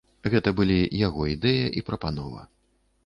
Гэта 0.33 0.53
былі 0.59 0.77
яго 1.01 1.21
ідэя 1.35 1.67
і 1.83 1.87
прапанова. 1.91 2.41